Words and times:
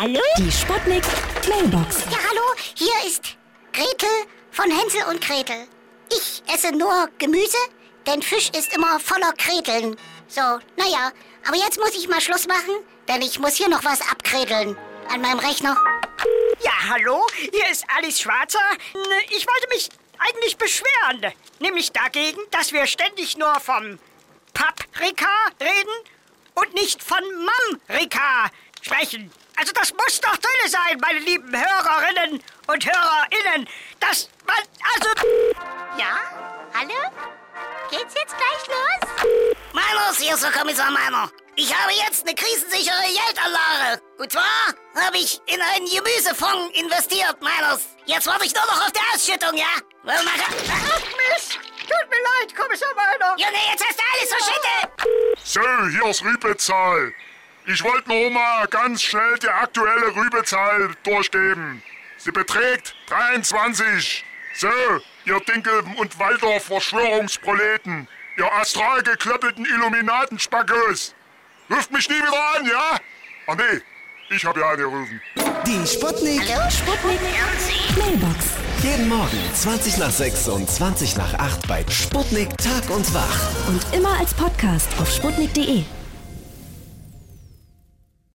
Hallo? 0.00 0.22
Die 0.38 0.50
Sputnik 0.50 1.04
Mailbox. 1.46 2.04
Ja, 2.10 2.16
hallo, 2.30 2.54
hier 2.74 3.06
ist 3.06 3.36
Gretel 3.70 4.08
von 4.50 4.64
Hänsel 4.70 5.02
und 5.10 5.20
Gretel. 5.20 5.68
Ich 6.10 6.42
esse 6.50 6.72
nur 6.72 7.10
Gemüse, 7.18 7.58
denn 8.06 8.22
Fisch 8.22 8.48
ist 8.56 8.74
immer 8.74 8.98
voller 8.98 9.30
Kreteln. 9.34 9.98
So, 10.26 10.40
naja, 10.40 11.12
aber 11.46 11.58
jetzt 11.58 11.78
muss 11.78 11.94
ich 11.94 12.08
mal 12.08 12.18
Schluss 12.22 12.46
machen, 12.46 12.76
denn 13.08 13.20
ich 13.20 13.40
muss 13.40 13.56
hier 13.56 13.68
noch 13.68 13.84
was 13.84 14.00
abkredeln 14.10 14.74
an 15.12 15.20
meinem 15.20 15.38
Rechner. 15.38 15.76
Ja, 16.62 16.72
hallo, 16.88 17.22
hier 17.36 17.70
ist 17.70 17.84
Alice 17.94 18.22
Schwarzer. 18.22 18.58
Ich 19.28 19.46
wollte 19.46 19.68
mich 19.68 19.90
eigentlich 20.18 20.56
beschweren. 20.56 21.30
Nämlich 21.58 21.92
dagegen, 21.92 22.40
dass 22.52 22.72
wir 22.72 22.86
ständig 22.86 23.36
nur 23.36 23.54
vom 23.60 23.98
Paprika 24.54 25.28
reden 25.60 26.08
und 26.54 26.72
nicht 26.72 27.02
von 27.02 27.20
Mamrika 27.88 28.50
sprechen. 28.80 29.30
Also 29.60 29.72
das 29.74 29.92
muss 29.92 30.18
doch 30.22 30.38
drin 30.38 30.68
sein, 30.68 30.98
meine 31.02 31.18
lieben 31.18 31.54
Hörerinnen 31.54 32.42
und 32.66 32.86
HörerInnen. 32.86 33.68
Das, 34.00 34.30
man, 34.46 34.56
also... 34.94 35.10
Ja? 35.98 36.16
Hallo? 36.72 36.94
Geht's 37.90 38.14
jetzt 38.14 38.34
gleich 38.38 38.66
los? 38.68 39.52
Meiners, 39.74 40.16
hier 40.16 40.32
ist 40.32 40.42
der 40.42 40.50
Kommissar 40.50 40.90
Meiner. 40.90 41.30
Ich 41.56 41.74
habe 41.76 41.92
jetzt 41.92 42.26
eine 42.26 42.34
krisensichere 42.34 43.02
Geldanlage. 43.02 44.00
Und 44.16 44.32
zwar 44.32 44.72
habe 44.96 45.18
ich 45.18 45.42
in 45.44 45.60
einen 45.60 45.84
Gemüsefonds 45.84 46.78
investiert, 46.78 47.36
Meiners. 47.42 47.82
Jetzt 48.06 48.26
warte 48.26 48.46
ich 48.46 48.54
nur 48.54 48.64
noch 48.64 48.86
auf 48.86 48.92
die 48.92 49.14
Ausschüttung, 49.14 49.58
ja? 49.58 49.74
Weil 50.04 50.24
man 50.24 50.36
kann... 50.36 50.54
Ach 50.70 51.34
Mist, 51.34 51.58
tut 51.80 52.08
mir 52.08 52.22
leid, 52.22 52.56
Kommissar 52.56 52.94
Meiner. 52.94 53.36
Junge, 53.36 53.60
jetzt 53.70 53.84
hast 53.86 53.98
du 53.98 54.04
alles 54.14 54.30
verschüttet. 54.32 55.36
So, 55.44 55.60
hier 55.60 56.10
ist 56.10 56.24
Rübezahl. 56.24 57.12
Ich 57.72 57.84
wollte 57.84 58.08
nur 58.08 58.30
mal 58.30 58.66
ganz 58.66 59.00
schnell 59.00 59.38
die 59.40 59.48
aktuelle 59.48 60.16
Rübezahl 60.16 60.90
durchgeben. 61.04 61.80
Sie 62.16 62.32
beträgt 62.32 62.96
23. 63.06 64.24
So, 64.56 64.68
ihr 65.24 65.38
Dinkel- 65.40 65.84
und 65.96 66.18
Waldorf-Verschwörungsproleten. 66.18 68.08
Ihr 68.36 68.52
astral 68.54 69.02
geklöppelten 69.02 69.64
Illuminatenspackos. 69.64 71.14
Ruft 71.70 71.92
mich 71.92 72.08
nie 72.08 72.16
wieder 72.16 72.56
an, 72.56 72.66
ja? 72.66 72.98
Ach 73.46 73.54
nee, 73.54 73.80
ich 74.34 74.44
habe 74.44 74.58
ja 74.58 74.70
angerufen. 74.70 75.20
Die 75.64 75.86
Sputnik. 75.86 76.42
Sputnik 76.42 77.20
Mailbox. 77.96 78.46
Jeden 78.82 79.08
Morgen 79.08 79.54
20 79.54 79.98
nach 79.98 80.10
6 80.10 80.48
und 80.48 80.68
20 80.68 81.16
nach 81.16 81.34
8 81.34 81.68
bei 81.68 81.84
Sputnik 81.88 82.48
Tag 82.58 82.90
und 82.90 83.14
Wach. 83.14 83.68
Und 83.68 83.84
immer 83.94 84.18
als 84.18 84.34
Podcast 84.34 84.88
auf 84.98 85.08
sputnik.de. 85.08 85.84